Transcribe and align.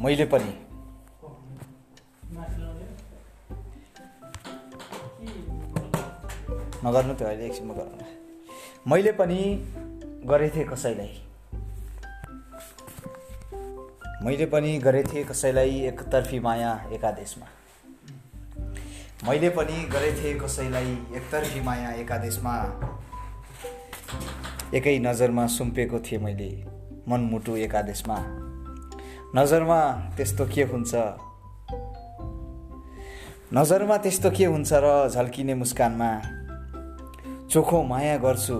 मैले 0.00 0.24
पनि। 0.24 0.52
नगर्नु 6.84 7.14
त्यो 7.14 7.26
अहिले 7.28 7.46
एकछिनमा 7.46 7.74
गरौँ 7.74 8.06
मैले 8.86 9.12
पनि 9.12 9.38
गरेथेँ 10.24 10.64
कसैलाई। 10.64 11.20
मैले 14.22 14.46
पनि 14.46 14.78
गरेथेँ 14.78 15.24
कसैलाई 15.24 15.80
एकतर्फी 15.80 16.40
माया 16.40 16.88
एकादेशमा। 16.92 17.46
मैले 19.28 19.50
पनि 19.50 19.84
गरेथेँ 19.84 20.38
कसैलाई 20.38 20.92
एकतर्फी 21.14 21.60
माया 21.60 21.90
एकादेशमा। 21.92 22.54
एकै 24.74 24.98
नजरमा 24.98 25.46
सुम्पेको 25.46 25.98
थिएँ 25.98 26.22
मैले 26.22 26.64
मनमुटु 27.08 27.56
एकादेशमा। 27.56 28.47
नजरमा 29.36 29.92
त्यस्तो 30.16 30.46
के 30.46 30.62
हुन्छ? 30.62 30.94
नजरमा 33.54 33.96
त्यस्तो 33.96 34.30
के 34.30 34.44
हुन्छ 34.44 34.72
र 34.72 35.08
झल्किने 35.08 35.54
मुस्कानमा? 35.54 36.20
चोखो 37.50 37.82
माया 37.82 38.16
गर्छु 38.16 38.54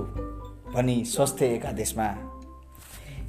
भनी 0.75 1.05
सोच्थे 1.05 1.57
एकादेशमा। 1.57 2.09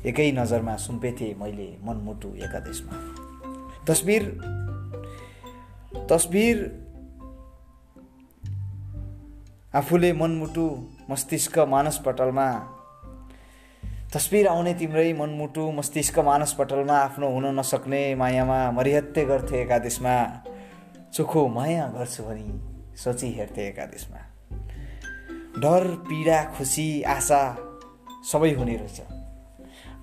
एकै 0.05 0.31
नजरमा 0.31 0.75
सुम्पेथे 0.75 1.35
मैले 1.39 1.77
मनमुटु 1.83 2.27
एकादेशमा। 2.27 2.95
तस्बिर 3.87 4.23
तस्बिर 6.09 6.57
आफूले 9.75 10.13
मनमुटु 10.13 10.87
मस्तिष्क 11.09 11.59
मानसपटलमा 11.59 12.78
तस्बिर 14.13 14.47
आउने 14.47 14.73
तिम्रै 14.73 15.13
मनमुटु 15.13 15.71
मस्तिष्क 15.71 16.19
मानसपटलमा 16.19 16.93
आफ्नो 16.97 17.27
हुन 17.29 17.45
नसक्ने 17.59 18.15
मायामा 18.15 18.71
मरिहत्ते 18.71 19.25
गर्थे 19.25 19.61
एकादेशमा। 19.61 20.15
चोखो 21.13 21.47
माया 21.47 21.85
गर्छु 21.87 22.23
भनी 22.23 22.95
सोची 22.97 23.27
हेर्थे 23.33 23.67
एकादेशमा। 23.67 24.21
डर 25.61 25.85
पीडा 26.09 26.43
खुसी 26.57 26.87
आशा 27.03 27.41
सबै 28.31 28.51
हुने 28.51 28.77
रहेछ। 28.77 29.01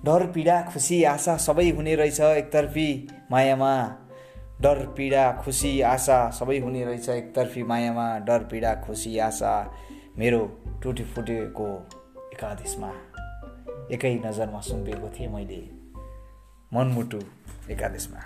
डर 0.05 0.25
पीडा 0.31 0.61
खुसी 0.61 1.03
आशा 1.03 1.37
सबै 1.37 1.69
हुने 1.69 1.95
रहेछ 1.95 2.19
एकतर्फी 2.19 2.87
मायामा। 3.31 3.75
डर 4.61 4.85
पीडा 4.97 5.31
खुसी 5.43 5.81
आशा 5.81 6.29
सबै 6.29 6.59
हुने 6.59 6.85
रहेछ 6.85 7.09
एकतर्फी 7.09 7.63
मायामा। 7.63 8.07
डर 8.19 8.47
पीडा 8.51 8.75
खुसी 8.87 9.17
आशा 9.19 9.53
मेरो 10.17 10.41
टुटी 10.83 11.03
फुटेको 11.03 11.69
एकादेशमा। 12.33 12.93
एकै 13.91 14.09
नजरमा 14.19 14.61
सुम्पेको 14.61 15.09
थिएँ 15.09 15.29
मैले 15.31 15.59
मनमुटु 16.73 17.19
एकादेशमा। 17.71 18.21